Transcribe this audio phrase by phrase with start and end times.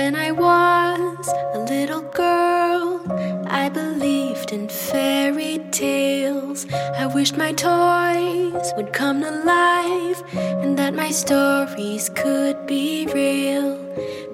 [0.00, 3.02] When I was a little girl,
[3.46, 6.66] I believed in fairy tales.
[7.02, 13.76] I wished my toys would come to life and that my stories could be real.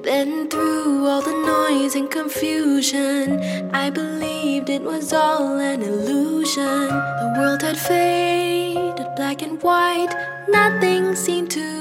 [0.03, 3.41] Then, through all the noise and confusion,
[3.75, 6.87] I believed it was all an illusion.
[7.23, 10.15] The world had faded black and white,
[10.49, 11.76] nothing seemed to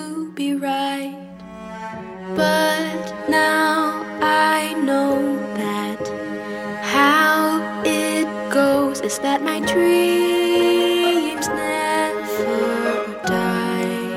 [9.06, 14.10] is that my dreams never die.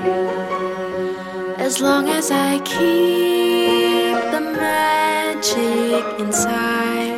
[1.59, 7.18] As long as I keep the magic inside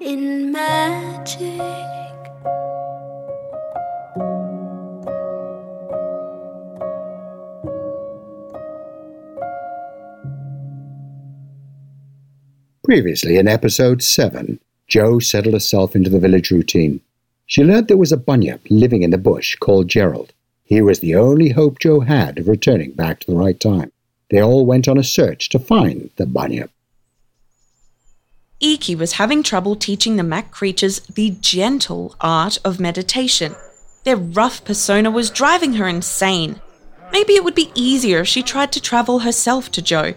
[0.00, 1.60] in magic.
[12.84, 17.00] Previously in episode 7, Jo settled herself into the village routine.
[17.46, 20.32] She learned there was a bunyip living in the bush called Gerald.
[20.64, 23.90] He was the only hope Jo had of returning back to the right time.
[24.30, 26.70] They all went on a search to find the bunyip.
[28.60, 33.54] Eiki was having trouble teaching the Mac creatures the gentle art of meditation.
[34.02, 36.60] Their rough persona was driving her insane.
[37.12, 40.14] Maybe it would be easier if she tried to travel herself to Jo.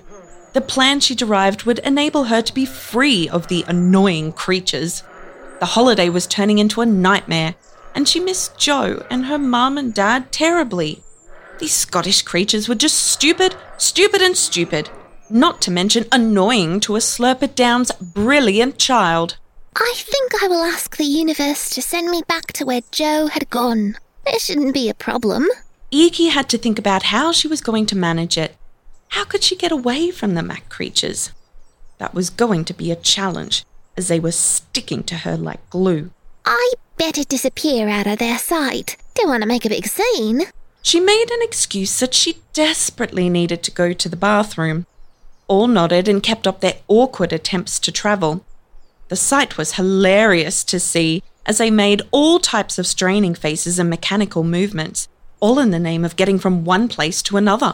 [0.53, 5.03] The plan she derived would enable her to be free of the annoying creatures.
[5.59, 7.53] The holiday was turning into a nightmare,
[7.93, 11.03] and she missed Jo and her mum and dad terribly.
[11.59, 14.89] These Scottish creatures were just stupid, stupid, and stupid.
[15.31, 19.37] Not to mention annoying to a Slurper Down's brilliant child.
[19.77, 23.49] I think I will ask the universe to send me back to where Jo had
[23.49, 23.95] gone.
[24.25, 25.47] There shouldn't be a problem.
[25.89, 28.57] Eiki had to think about how she was going to manage it.
[29.09, 31.31] How could she get away from the Mac creatures?
[31.97, 33.63] That was going to be a challenge,
[33.95, 36.11] as they were sticking to her like glue.
[36.43, 38.97] I better disappear out of their sight.
[39.15, 40.43] Don't want to make a big scene.
[40.81, 44.87] She made an excuse that she desperately needed to go to the bathroom.
[45.51, 48.45] All nodded and kept up their awkward attempts to travel.
[49.09, 53.89] The sight was hilarious to see as they made all types of straining faces and
[53.89, 55.09] mechanical movements,
[55.41, 57.73] all in the name of getting from one place to another.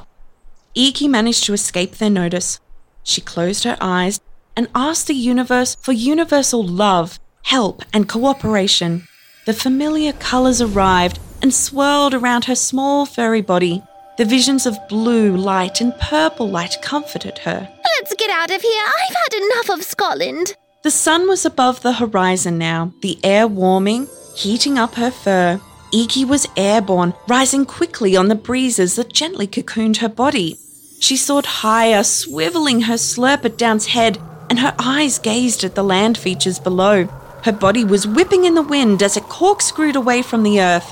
[0.75, 2.59] Eiki managed to escape their notice.
[3.03, 4.19] She closed her eyes
[4.55, 9.07] and asked the universe for universal love, help, and cooperation.
[9.45, 13.83] The familiar colours arrived and swirled around her small furry body.
[14.17, 17.69] The visions of blue light and purple light comforted her.
[17.99, 18.83] Let's get out of here.
[18.83, 20.55] I've had enough of Scotland.
[20.81, 25.61] The sun was above the horizon now, the air warming, heating up her fur.
[25.93, 30.57] Eiki was airborne, rising quickly on the breezes that gently cocooned her body.
[30.99, 34.17] She soared higher, swiveling her slurper down's head,
[34.49, 37.05] and her eyes gazed at the land features below.
[37.43, 40.91] Her body was whipping in the wind as it corkscrewed away from the earth.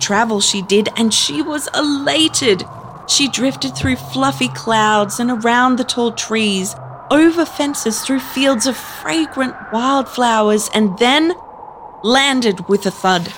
[0.00, 2.64] Travel she did, and she was elated.
[3.08, 6.74] She drifted through fluffy clouds and around the tall trees,
[7.10, 11.34] over fences through fields of fragrant wildflowers, and then
[12.02, 13.32] landed with a thud.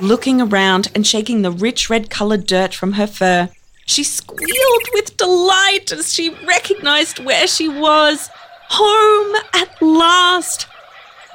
[0.00, 3.50] Looking around and shaking the rich red coloured dirt from her fur,
[3.86, 8.30] she squealed with delight as she recognized where she was.
[8.70, 10.66] Home at last!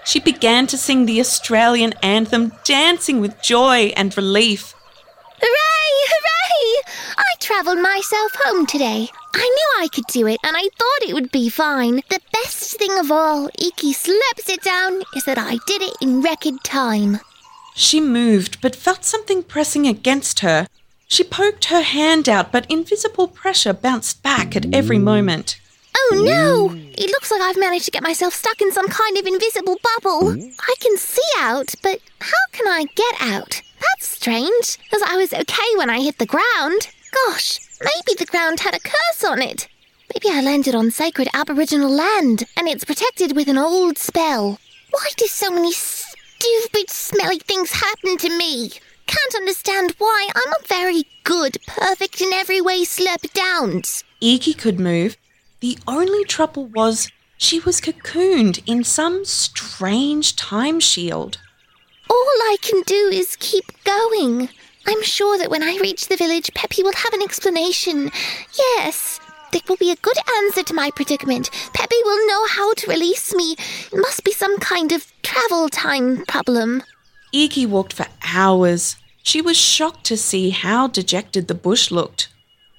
[0.07, 4.73] She began to sing the Australian anthem, dancing with joy and relief.
[5.41, 5.91] Hooray!
[6.13, 6.93] Hooray!
[7.17, 9.09] I travelled myself home today.
[9.35, 11.95] I knew I could do it, and I thought it would be fine.
[12.09, 16.21] The best thing of all, Eiki slaps it down, is that I did it in
[16.21, 17.19] record time.
[17.75, 20.67] She moved, but felt something pressing against her.
[21.09, 25.59] She poked her hand out, but invisible pressure bounced back at every moment.
[25.99, 26.75] Oh no!
[26.97, 30.31] It looks like I've managed to get myself stuck in some kind of invisible bubble.
[30.31, 33.61] I can see out, but how can I get out?
[33.79, 36.89] That's strange, as I was okay when I hit the ground.
[37.25, 39.67] Gosh, maybe the ground had a curse on it.
[40.13, 44.59] Maybe I landed on sacred Aboriginal land and it's protected with an old spell.
[44.91, 48.71] Why do so many stupid, smelly things happen to me?
[49.05, 54.03] Can't understand why I'm a very good, perfect in every way Slurp Downs.
[54.21, 55.17] Eiki could move.
[55.59, 61.39] The only trouble was She was cocooned in some strange time shield.
[62.09, 64.49] All I can do is keep going.
[64.87, 68.11] I'm sure that when I reach the village, Peppy will have an explanation.
[68.57, 69.19] Yes,
[69.53, 71.49] it will be a good answer to my predicament.
[71.73, 73.55] Peppy will know how to release me.
[73.91, 76.83] It must be some kind of travel time problem.
[77.33, 78.95] Eiki walked for hours.
[79.23, 82.29] She was shocked to see how dejected the bush looked.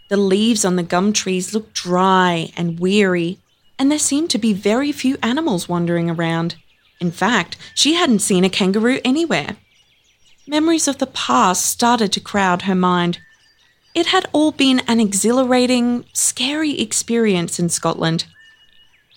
[0.08, 3.38] The leaves on the gum trees looked dry and weary,
[3.78, 6.56] and there seemed to be very few animals wandering around.
[6.98, 9.56] In fact, she hadn't seen a kangaroo anywhere.
[10.46, 13.18] Memories of the past started to crowd her mind.
[13.94, 18.24] It had all been an exhilarating, scary experience in Scotland.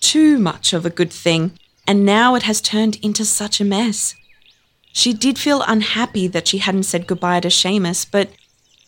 [0.00, 1.52] Too much of a good thing,
[1.86, 4.14] and now it has turned into such a mess.
[4.92, 8.28] She did feel unhappy that she hadn't said goodbye to Seamus, but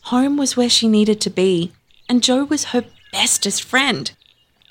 [0.02, 1.72] home was where she needed to be,
[2.08, 4.12] and Jo was her bestest friend.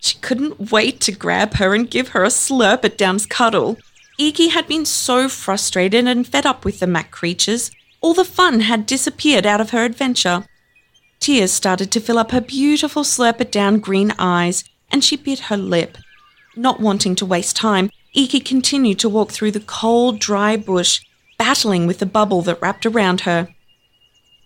[0.02, 3.78] She couldn't wait to grab her and give her a slurp at Down's cuddle.
[4.20, 7.72] Eiki had been so frustrated and fed up with the Mac creatures,
[8.02, 10.46] all the fun had disappeared out of her adventure.
[11.22, 15.40] Tears started to fill up her beautiful slurp at down green eyes, and she bit
[15.40, 15.98] her lip.
[16.58, 21.00] Not wanting to waste time, Eiki continued to walk through the cold, dry bush,
[21.38, 23.48] battling with the bubble that wrapped around her.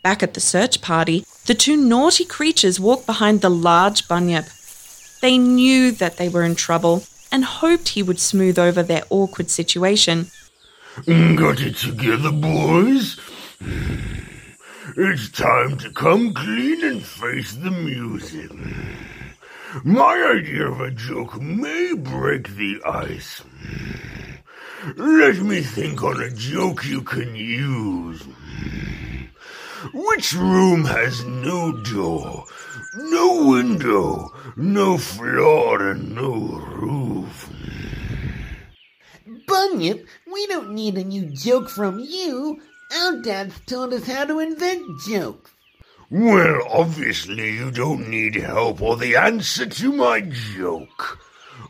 [0.04, 4.46] Back at the search party, the two naughty creatures walked behind the large bunyip.
[5.22, 9.50] They knew that they were in trouble and hoped he would smooth over their awkward
[9.50, 10.28] situation.
[11.06, 13.20] Got it together, boys?
[14.96, 18.52] It's time to come clean and face the music.
[19.84, 23.44] My idea of a joke may break the ice.
[24.96, 28.24] Let me think on a joke you can use.
[29.94, 32.46] Which room has no door,
[32.96, 37.50] no window, no floor, and no roof?
[39.48, 42.60] Bunyip, we don't need a new joke from you.
[43.02, 45.52] Our dad's taught us how to invent jokes.
[46.10, 51.20] Well, obviously you don't need help or the answer to my joke.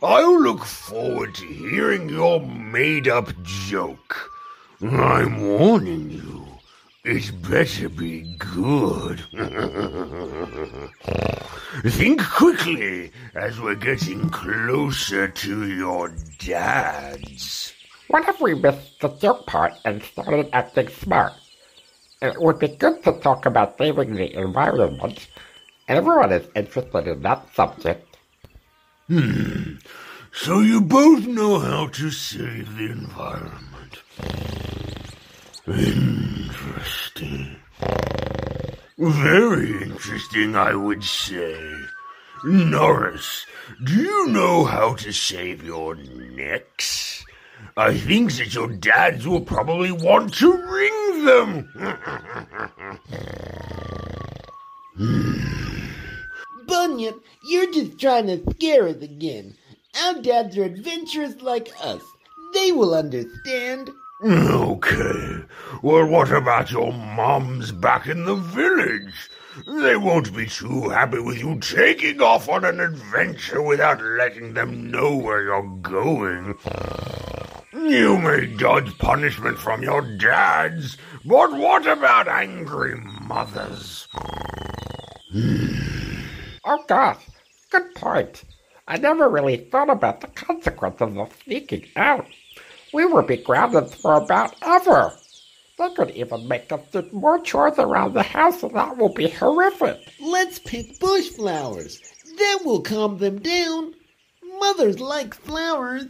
[0.02, 4.32] I'll look forward to hearing your made up joke.
[4.82, 6.47] I'm warning you,
[7.08, 9.24] it better be good.
[11.86, 17.74] Think quickly as we're getting closer to your dad's.
[18.10, 21.32] What if we missed the joke part and started acting smart?
[22.22, 25.28] It would be good to talk about saving the environment.
[25.88, 28.18] Everyone is interested in that subject.
[29.08, 29.76] Hmm.
[30.34, 33.68] So you both know how to save the environment.
[36.68, 37.56] Interesting.
[38.98, 41.56] Very interesting, I would say.
[42.44, 43.46] Norris,
[43.84, 47.24] do you know how to save your necks?
[47.78, 51.70] I think that your dads will probably want to ring them.
[56.68, 59.56] Bunyip, you're just trying to scare us again.
[60.04, 62.02] Our dads are adventurous like us.
[62.54, 63.90] They will understand.
[64.24, 65.37] Okay.
[65.84, 69.30] Well, what about your moms back in the village?
[69.82, 74.90] They won't be too happy with you taking off on an adventure without letting them
[74.90, 76.56] know where you're going.
[77.74, 82.96] You may dodge punishment from your dads, but what about angry
[83.28, 84.08] mothers?
[86.70, 87.24] Oh gosh,
[87.70, 88.44] good point.
[88.90, 92.28] I never really thought about the consequences of sneaking out.
[92.94, 95.14] We would be grounded for about ever.
[95.78, 99.30] They could even make us do more chores around the house, and that will be
[99.30, 100.00] horrific.
[100.20, 102.02] Let's pick bush flowers.
[102.38, 103.94] That will calm them down.
[104.60, 106.06] Mothers like flowers.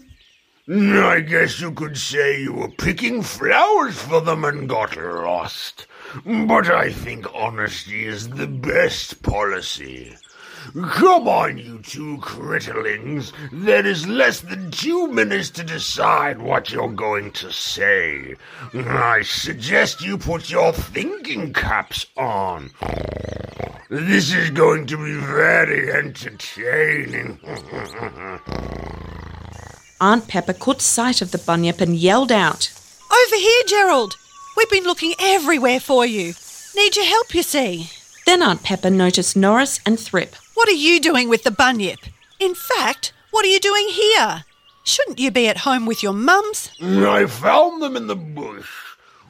[0.69, 5.85] Mm, I guess you could say you were picking flowers for them and got lost.
[6.25, 10.15] But I think honesty is the best policy.
[10.73, 13.31] Come on, you two critterlings.
[13.51, 18.35] There is less than two minutes to decide what you're going to say.
[18.73, 22.71] I suggest you put your thinking caps on.
[23.89, 27.39] This is going to be very entertaining.
[30.01, 32.71] Aunt Pepper caught sight of the bunyip and yelled out.
[33.11, 34.15] Over here, Gerald.
[34.57, 36.33] We've been looking everywhere for you.
[36.75, 37.89] Need your help, you see.
[38.25, 40.35] Then Aunt Pepper noticed Norris and Thrip.
[40.57, 41.99] What are you doing with the bunyip?
[42.39, 44.43] In fact, what are you doing here?
[44.83, 46.71] Shouldn't you be at home with your mums?
[46.81, 48.67] I found them in the bush.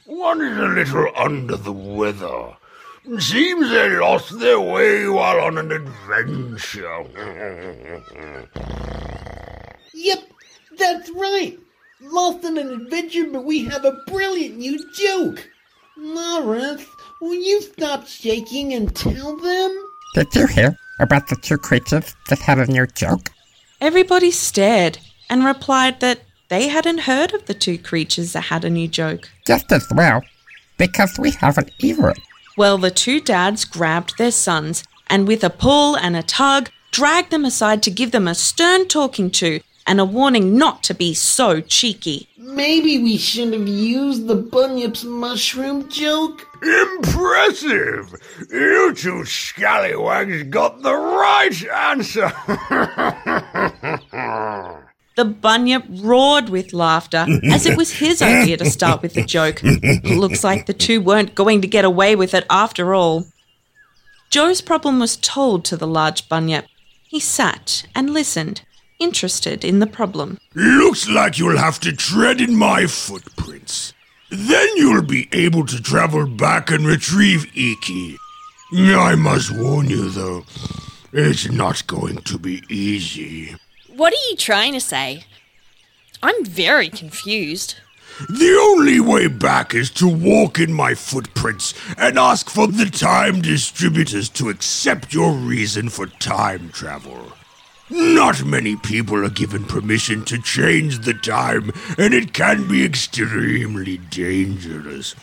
[0.06, 2.56] One is a little under the weather.
[3.18, 7.04] Seems they lost their way while on an adventure.
[9.92, 10.22] Yep,
[10.78, 11.58] that's right.
[12.00, 15.46] Lost on an adventure, but we have a brilliant new joke.
[15.94, 16.86] Morris,
[17.20, 19.88] will you stop shaking and tell them?
[20.14, 23.30] Did you hear about the two creatures that had a new joke?
[23.80, 24.98] Everybody stared
[25.30, 29.28] and replied that they hadn't heard of the two creatures that had a new joke.
[29.46, 30.22] Just as well,
[30.78, 32.14] because we haven't either.
[32.56, 37.30] Well, the two dads grabbed their sons and, with a pull and a tug, dragged
[37.30, 41.14] them aside to give them a stern talking to and a warning not to be
[41.14, 42.28] so cheeky.
[42.36, 46.46] Maybe we shouldn't have used the Bunyip's mushroom joke.
[46.62, 48.14] Impressive!
[48.50, 52.32] You two scallywags got the right answer!
[55.18, 59.60] The bunyip roared with laughter as it was his idea to start with the joke.
[60.04, 63.26] Looks like the two weren't going to get away with it after all.
[64.30, 66.66] Jo's problem was told to the large bunyip.
[67.08, 68.62] He sat and listened,
[68.98, 70.38] interested in the problem.
[70.54, 73.92] Looks like you'll have to tread in my footprints.
[74.30, 78.16] Then you'll be able to travel back and retrieve Eiki.
[78.74, 80.44] I must warn you, though,
[81.12, 83.56] it's not going to be easy.
[83.88, 85.24] What are you trying to say?
[86.22, 87.76] I'm very confused.
[88.28, 93.40] The only way back is to walk in my footprints and ask for the time
[93.40, 97.32] distributors to accept your reason for time travel.
[97.90, 103.96] Not many people are given permission to change the time, and it can be extremely
[103.96, 105.14] dangerous.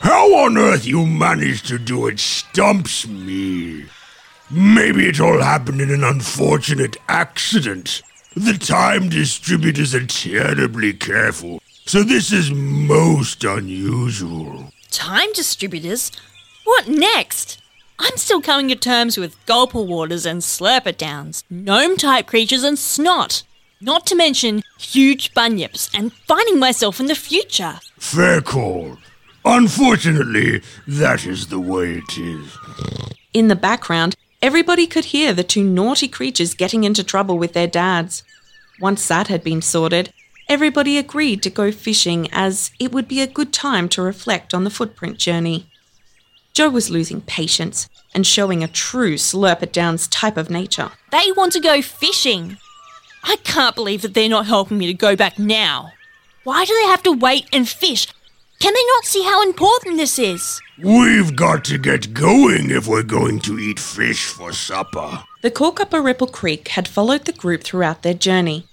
[0.00, 3.84] How on earth you managed to do it stumps me.
[4.50, 8.02] Maybe it all happened in an unfortunate accident.
[8.34, 14.72] The time distributors are terribly careful, so this is most unusual.
[14.90, 16.10] Time distributors?
[16.64, 17.61] What next?
[18.04, 22.76] I'm still coming to terms with gulper waters and slurper downs, gnome type creatures and
[22.76, 23.44] snot.
[23.80, 27.78] Not to mention huge bunyips and finding myself in the future.
[28.00, 28.98] Fair call.
[29.44, 32.58] Unfortunately, that is the way it is.
[33.32, 37.68] In the background, everybody could hear the two naughty creatures getting into trouble with their
[37.68, 38.24] dads.
[38.80, 40.12] Once that had been sorted,
[40.48, 44.64] everybody agreed to go fishing as it would be a good time to reflect on
[44.64, 45.68] the footprint journey.
[46.54, 50.90] Jo was losing patience and showing a true slurp it downs type of nature.
[51.10, 52.58] They want to go fishing.
[53.24, 55.92] I can't believe that they're not helping me to go back now.
[56.44, 58.06] Why do they have to wait and fish?
[58.60, 60.60] Can they not see how important this is?
[60.78, 65.24] We've got to get going if we're going to eat fish for supper.
[65.42, 68.66] The Corkuparipple Creek had followed the group throughout their journey.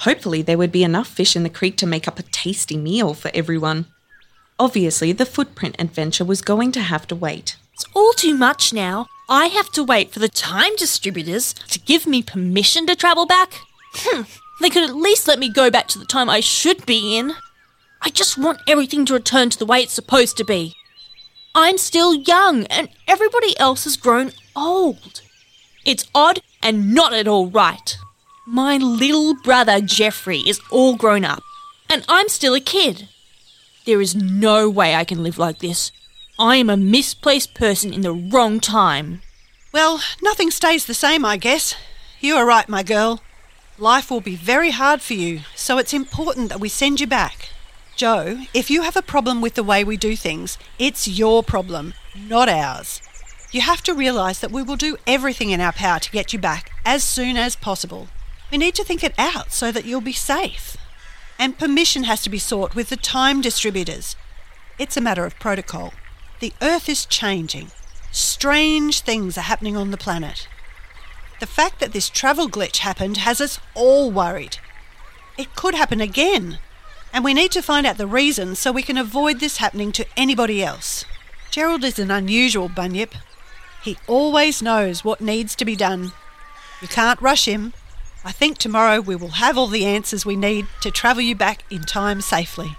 [0.00, 3.12] Hopefully, there would be enough fish in the creek to make up a tasty meal
[3.14, 3.86] for everyone.
[4.58, 7.56] Obviously, the footprint adventure was going to have to wait.
[7.72, 9.06] It's all too much now.
[9.28, 13.54] I have to wait for the time distributors to give me permission to travel back?
[13.94, 14.22] Hmm,
[14.60, 17.32] they could at least let me go back to the time I should be in.
[18.00, 20.74] I just want everything to return to the way it's supposed to be.
[21.54, 25.22] I'm still young and everybody else has grown old.
[25.84, 27.96] It's odd and not at all right.
[28.46, 31.42] My little brother Geoffrey is all grown up
[31.88, 33.08] and I'm still a kid.
[33.86, 35.92] There is no way I can live like this.
[36.38, 39.20] I am a misplaced person in the wrong time.
[39.72, 41.74] Well, nothing stays the same, I guess.
[42.18, 43.20] You are right, my girl.
[43.76, 47.50] Life will be very hard for you, so it's important that we send you back.
[47.94, 51.92] Jo, if you have a problem with the way we do things, it's your problem,
[52.16, 53.02] not ours.
[53.52, 56.38] You have to realise that we will do everything in our power to get you
[56.38, 58.08] back as soon as possible.
[58.50, 60.76] We need to think it out so that you'll be safe.
[61.38, 64.16] And permission has to be sought with the time distributors.
[64.78, 65.92] It's a matter of protocol.
[66.40, 67.70] The Earth is changing.
[68.10, 70.48] Strange things are happening on the planet.
[71.40, 74.58] The fact that this travel glitch happened has us all worried.
[75.36, 76.58] It could happen again,
[77.12, 80.06] and we need to find out the reason so we can avoid this happening to
[80.16, 81.04] anybody else.
[81.50, 83.14] Gerald is an unusual bunyip.
[83.82, 86.12] He always knows what needs to be done.
[86.80, 87.72] You can't rush him.
[88.26, 91.62] I think tomorrow we will have all the answers we need to travel you back
[91.70, 92.74] in time safely.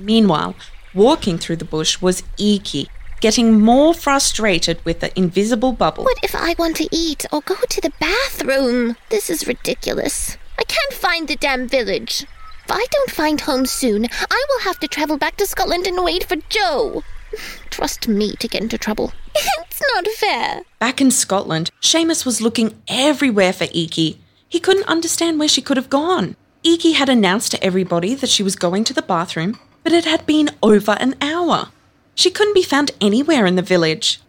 [0.00, 0.56] Meanwhile,
[0.92, 2.88] walking through the bush was Eiki,
[3.20, 6.02] getting more frustrated with the invisible bubble.
[6.02, 8.96] What if I want to eat or go to the bathroom?
[9.08, 10.36] This is ridiculous.
[10.58, 12.24] I can't find the damn village.
[12.64, 16.02] If I don't find home soon, I will have to travel back to Scotland and
[16.02, 17.04] wait for Jo.
[17.70, 19.12] Trust me to get into trouble.
[19.36, 20.62] it's not fair.
[20.80, 24.16] Back in Scotland, Seamus was looking everywhere for Eiki.
[24.48, 26.36] He couldn't understand where she could have gone.
[26.64, 30.26] Eiki had announced to everybody that she was going to the bathroom, but it had
[30.26, 31.68] been over an hour.
[32.14, 34.20] She couldn't be found anywhere in the village.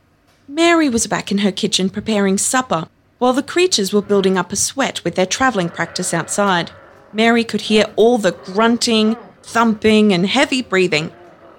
[0.48, 4.56] Mary was back in her kitchen preparing supper, while the creatures were building up a
[4.56, 6.72] sweat with their travelling practice outside.
[7.14, 11.12] Mary could hear all the grunting, thumping, and heavy breathing.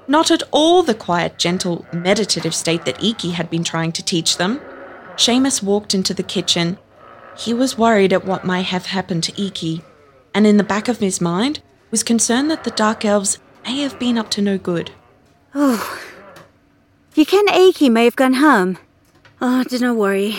[0.07, 4.37] Not at all the quiet, gentle, meditative state that Eiki had been trying to teach
[4.37, 4.61] them.
[5.17, 6.79] Seamus walked into the kitchen.
[7.37, 9.83] He was worried at what might have happened to Eiki,
[10.35, 11.61] and in the back of his mind
[11.91, 14.91] was concerned that the Dark Elves may have been up to no good.
[15.55, 16.01] Oh,
[17.15, 18.79] you ken Eiki may have gone home.
[19.41, 20.37] Ah, oh, dinna worry.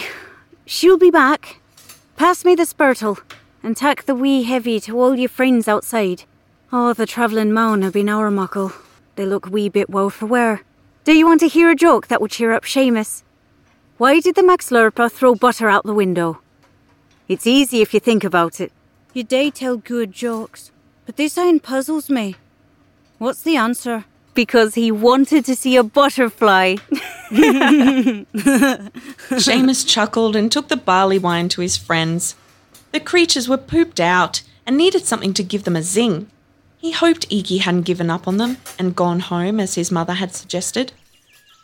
[0.66, 1.58] She'll be back.
[2.16, 3.20] Pass me the spurtle,
[3.64, 6.24] and tak the wee heavy to all your friends outside.
[6.72, 8.72] Oh, the travelling moan have been our muckle.
[9.16, 10.62] They look wee bit woe for wear.
[11.04, 13.24] Do you want to hear a joke that will cheer up Seamus?
[13.98, 16.41] Why did the Mac Slurpa throw butter out the window?
[17.32, 18.74] It's easy if you think about it.
[19.14, 20.70] You day tell good jokes,
[21.06, 22.36] but this ain't puzzles me.
[23.20, 24.04] What's the answer?
[24.34, 26.76] Because he wanted to see a butterfly.
[29.32, 32.36] Seamus chuckled and took the barley wine to his friends.
[32.92, 36.30] The creatures were pooped out and needed something to give them a zing.
[36.80, 40.36] He hoped Eiki hadn't given up on them and gone home as his mother had
[40.36, 40.92] suggested.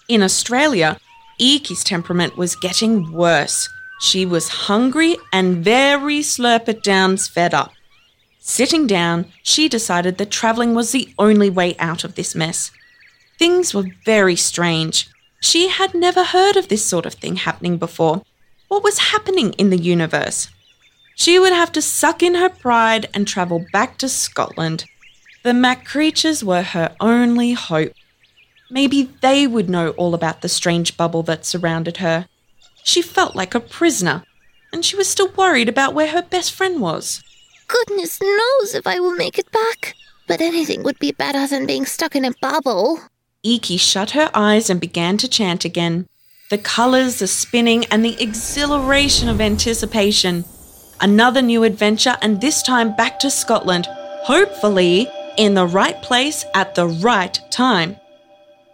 [0.07, 0.97] In Australia,
[1.41, 3.67] Eiki's temperament was getting worse.
[3.99, 7.73] She was hungry and very slurp it downs fed up.
[8.39, 12.71] Sitting down, she decided that travelling was the only way out of this mess.
[13.37, 15.09] Things were very strange.
[15.41, 18.23] She had never heard of this sort of thing happening before.
[18.67, 20.49] What was happening in the universe?
[21.15, 24.85] She would have to suck in her pride and travel back to Scotland.
[25.43, 27.93] The Mac creatures were her only hope.
[28.69, 32.27] Maybe they would know all about the strange bubble that surrounded her.
[32.87, 34.23] She felt like a prisoner,
[34.71, 37.21] and she was still worried about where her best friend was.
[37.67, 39.93] Goodness knows if I will make it back.
[40.25, 43.01] But anything would be better than being stuck in a bubble.
[43.45, 46.07] Eiki shut her eyes and began to chant again.
[46.49, 50.45] The colours, the spinning, and the exhilaration of anticipation.
[51.01, 53.85] Another new adventure, and this time back to Scotland,
[54.23, 57.97] hopefully in the right place at the right time.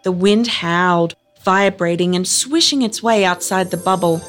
[0.04, 4.20] The wind howled, vibrating and swishing its way outside the bubble.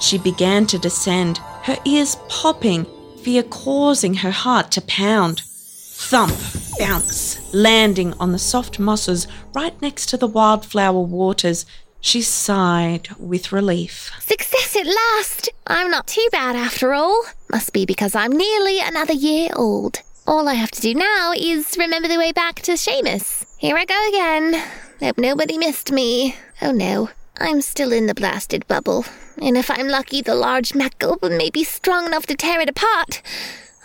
[0.00, 2.86] She began to descend, her ears popping,
[3.22, 5.42] fear causing her heart to pound.
[5.44, 6.36] Thump,
[6.78, 11.66] bounce, landing on the soft mosses right next to the wildflower waters,
[12.00, 14.12] she sighed with relief.
[14.20, 15.48] Success at last!
[15.66, 17.24] I'm not too bad after all.
[17.50, 20.02] Must be because I'm nearly another year old.
[20.28, 23.46] All I have to do now is remember the way back to Seamus.
[23.58, 24.60] Here I go again.
[24.98, 26.34] Hope nobody missed me.
[26.60, 29.04] Oh no, I'm still in the blasted bubble.
[29.40, 32.68] And if I'm lucky, the large Mac Gulpa may be strong enough to tear it
[32.68, 33.22] apart.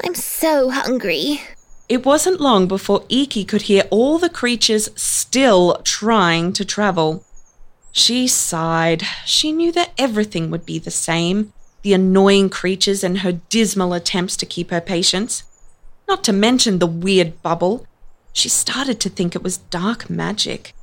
[0.03, 1.41] I'm so hungry.
[1.87, 7.23] It wasn't long before Eiki could hear all the creatures still trying to travel.
[7.91, 9.03] She sighed.
[9.25, 14.37] She knew that everything would be the same the annoying creatures and her dismal attempts
[14.37, 15.43] to keep her patience.
[16.11, 17.87] Not to mention the weird bubble.
[18.33, 20.75] She started to think it was dark magic.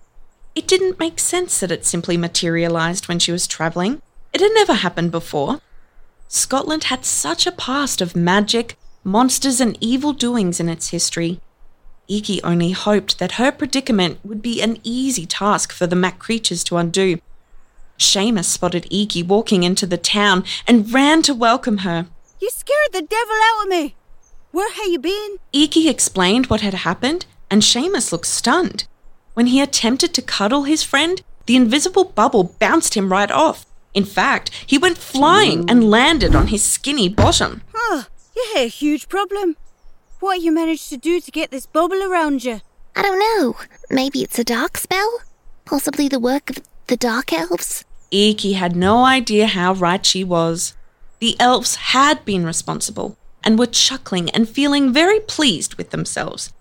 [0.55, 4.01] It didn't make sense that it simply materialized when she was traveling.
[4.33, 5.61] It had never happened before.
[6.29, 11.41] Scotland had such a past of magic, monsters, and evil doings in its history.
[12.09, 16.65] Eiki only hoped that her predicament would be an easy task for the Mac creatures
[16.65, 17.19] to undo.
[17.99, 22.07] Seamus spotted Eiki walking into the town and ran to welcome her.
[22.41, 23.95] You scared the devil out of me.
[24.59, 25.37] Where have you been?
[25.55, 28.89] Eiki explained what had happened, and Seamus looked stunned.
[29.35, 33.67] When he attempted to cuddle his friend, the invisible bubble bounced him right off.
[33.95, 37.63] In fact, he went flying and landed on his skinny bottom.
[37.73, 39.57] Oh, you had a huge problem.
[40.19, 42.61] What you managed to do to get this bubble around you?
[42.97, 43.55] I don't know.
[43.91, 45.21] Maybe it's a dark spell?
[45.67, 47.85] Possibly the work of the dark elves?
[48.11, 50.75] Eiki had no idea how right she was.
[51.21, 53.18] The elves had been responsible
[53.49, 56.53] and were chuckling and feeling very pleased with themselves.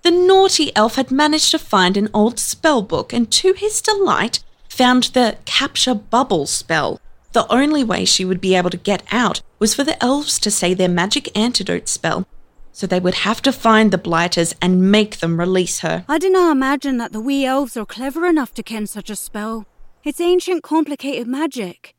[0.00, 4.42] The naughty elf had managed to find an old spell book and, to his delight,
[4.66, 6.98] found the capture bubble spell.
[7.32, 10.50] The only way she would be able to get out was for the elves to
[10.50, 12.26] say their magic antidote spell.
[12.72, 16.06] So they would have to find the blighters and make them release her.
[16.08, 19.66] I dinna imagine that the wee elves are clever enough to ken such a spell.
[20.04, 21.94] It's ancient, complicated magic.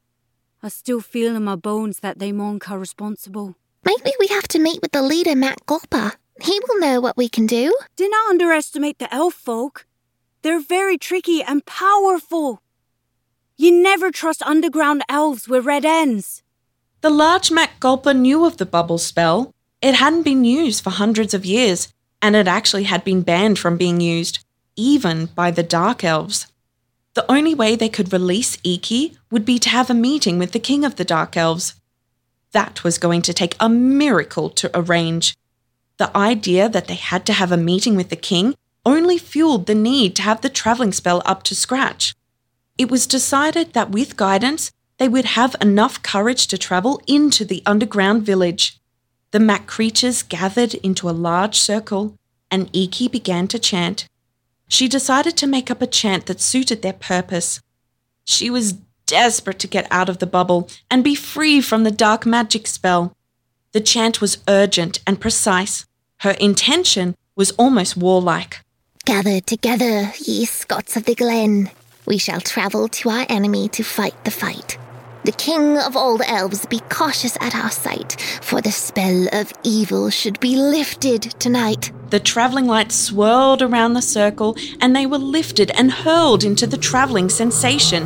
[0.64, 3.56] I still feel in my bones that they monk are responsible.
[3.84, 6.16] Maybe we have to meet with the leader, Mac Gulpa.
[6.42, 7.76] He will know what we can do.
[7.96, 9.86] Do not underestimate the elf folk.
[10.42, 12.62] They're very tricky and powerful.
[13.58, 16.42] You never trust underground elves with red ends.
[17.02, 19.54] The large Mac Gulpa knew of the bubble spell.
[19.82, 21.92] It hadn't been used for hundreds of years,
[22.22, 26.48] and it actually had been banned from being used, even by the Dark Elves.
[27.14, 30.60] The only way they could release Eiki would be to have a meeting with the
[30.60, 31.76] King of the Dark Elves.
[32.52, 35.38] That was going to take a miracle to arrange.
[35.98, 39.76] The idea that they had to have a meeting with the king only fueled the
[39.76, 42.16] need to have the travelling spell up to scratch.
[42.78, 47.64] It was decided that with guidance, they would have enough courage to travel into the
[47.66, 48.80] underground village.
[49.32, 52.16] The Mac creatures gathered into a large circle,
[52.50, 54.08] and Eiki began to chant.
[54.68, 57.62] She decided to make up a chant that suited their purpose.
[58.26, 62.26] She was desperate to get out of the bubble and be free from the dark
[62.26, 63.16] magic spell.
[63.72, 65.86] The chant was urgent and precise.
[66.20, 68.62] Her intention was almost warlike.
[69.06, 71.72] Gather together, ye Scots of the Glen.
[72.06, 74.78] We shall travel to our enemy to fight the fight.
[75.24, 79.54] The king of all the elves be cautious at our sight, for the spell of
[79.64, 81.92] evil should be lifted tonight.
[82.10, 86.78] The travelling lights swirled around the circle and they were lifted and hurled into the
[86.78, 88.06] travelling sensation.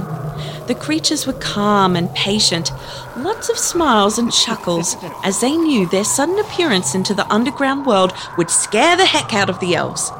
[0.67, 2.71] The creatures were calm and patient,
[3.15, 8.11] lots of smiles and chuckles as they knew their sudden appearance into the underground world
[8.37, 10.11] would scare the heck out of the elves.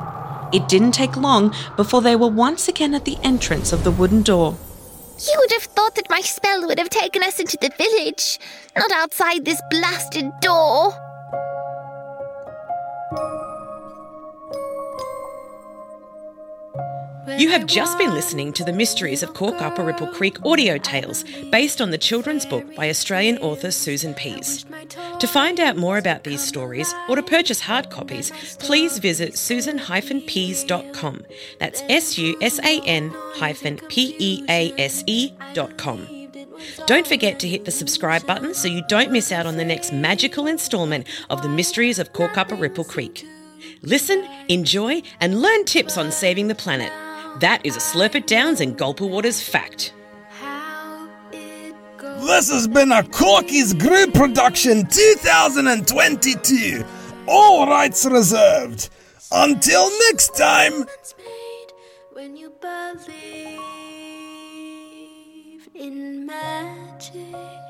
[0.54, 4.22] It didn't take long before they were once again at the entrance of the wooden
[4.22, 4.58] door.
[5.17, 8.38] You would have thought that my spell would have taken us into the village,
[8.75, 11.05] not outside this blasted door.
[17.28, 21.90] You have just been listening to the Mysteries of Corkuparipple Creek audio tales based on
[21.90, 24.64] the children's book by Australian author Susan Pease.
[25.20, 31.24] To find out more about these stories or to purchase hard copies, please visit susan-pease.com.
[31.60, 33.80] That's S U S A N hyphen.
[36.86, 39.92] Don't forget to hit the subscribe button so you don't miss out on the next
[39.92, 43.26] magical instalment of the Mysteries of Corkuparipple Creek.
[43.82, 46.92] Listen, enjoy, and learn tips on saving the planet.
[47.39, 49.93] That is a Slurp It Downs and Gulper Waters fact.
[52.21, 56.86] This has been a Corkies Group production 2022.
[57.28, 58.89] All rights reserved.
[59.32, 60.86] Until next time.
[62.13, 63.60] when you believe
[65.76, 67.64] in magic.